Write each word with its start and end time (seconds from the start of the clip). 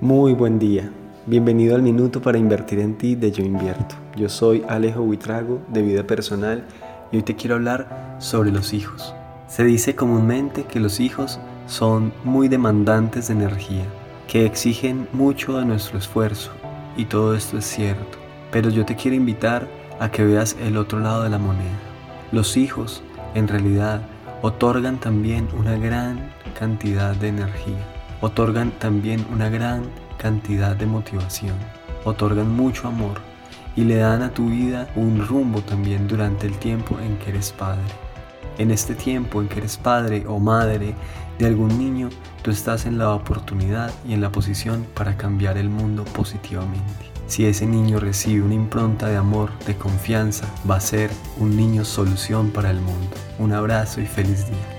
Muy 0.00 0.34
buen 0.34 0.58
día. 0.58 0.92
Bienvenido 1.24 1.74
al 1.74 1.80
Minuto 1.80 2.20
para 2.20 2.36
Invertir 2.36 2.80
en 2.80 2.98
Ti 2.98 3.14
de 3.14 3.32
Yo 3.32 3.42
Invierto. 3.42 3.94
Yo 4.14 4.28
soy 4.28 4.62
Alejo 4.68 5.00
Buitrago 5.00 5.62
de 5.68 5.80
Vida 5.80 6.06
Personal 6.06 6.66
y 7.10 7.16
hoy 7.16 7.22
te 7.22 7.34
quiero 7.34 7.54
hablar 7.54 8.16
sobre 8.18 8.52
los 8.52 8.74
hijos. 8.74 9.14
Se 9.48 9.64
dice 9.64 9.96
comúnmente 9.96 10.64
que 10.64 10.80
los 10.80 11.00
hijos 11.00 11.40
son 11.66 12.12
muy 12.24 12.48
demandantes 12.48 13.28
de 13.28 13.34
energía, 13.34 13.86
que 14.28 14.44
exigen 14.44 15.08
mucho 15.14 15.56
de 15.58 15.64
nuestro 15.64 15.96
esfuerzo 15.96 16.50
y 16.98 17.06
todo 17.06 17.34
esto 17.34 17.56
es 17.56 17.64
cierto. 17.64 18.18
Pero 18.52 18.68
yo 18.68 18.84
te 18.84 18.96
quiero 18.96 19.16
invitar 19.16 19.66
a 19.98 20.10
que 20.10 20.26
veas 20.26 20.58
el 20.60 20.76
otro 20.76 21.00
lado 21.00 21.22
de 21.22 21.30
la 21.30 21.38
moneda. 21.38 21.78
Los 22.32 22.58
hijos, 22.58 23.02
en 23.34 23.48
realidad, 23.48 24.02
otorgan 24.42 25.00
también 25.00 25.48
una 25.58 25.78
gran 25.78 26.34
cantidad 26.54 27.16
de 27.16 27.28
energía 27.28 27.95
otorgan 28.20 28.70
también 28.72 29.26
una 29.32 29.48
gran 29.48 29.84
cantidad 30.18 30.76
de 30.76 30.86
motivación, 30.86 31.56
otorgan 32.04 32.54
mucho 32.54 32.88
amor 32.88 33.20
y 33.76 33.84
le 33.84 33.96
dan 33.96 34.22
a 34.22 34.32
tu 34.32 34.48
vida 34.48 34.88
un 34.96 35.24
rumbo 35.26 35.60
también 35.60 36.08
durante 36.08 36.46
el 36.46 36.56
tiempo 36.58 36.98
en 37.00 37.18
que 37.18 37.30
eres 37.30 37.52
padre. 37.52 37.84
En 38.58 38.70
este 38.70 38.94
tiempo 38.94 39.42
en 39.42 39.48
que 39.48 39.58
eres 39.58 39.76
padre 39.76 40.24
o 40.26 40.38
madre 40.38 40.94
de 41.38 41.46
algún 41.46 41.78
niño, 41.78 42.08
tú 42.42 42.50
estás 42.50 42.86
en 42.86 42.96
la 42.96 43.12
oportunidad 43.12 43.92
y 44.08 44.14
en 44.14 44.22
la 44.22 44.32
posición 44.32 44.86
para 44.94 45.16
cambiar 45.18 45.58
el 45.58 45.68
mundo 45.68 46.04
positivamente. 46.04 47.12
Si 47.26 47.44
ese 47.44 47.66
niño 47.66 47.98
recibe 47.98 48.42
una 48.42 48.54
impronta 48.54 49.08
de 49.08 49.16
amor, 49.16 49.50
de 49.66 49.76
confianza, 49.76 50.46
va 50.68 50.76
a 50.76 50.80
ser 50.80 51.10
un 51.38 51.56
niño 51.56 51.84
solución 51.84 52.50
para 52.50 52.70
el 52.70 52.80
mundo. 52.80 53.16
Un 53.38 53.52
abrazo 53.52 54.00
y 54.00 54.06
feliz 54.06 54.46
día. 54.46 54.75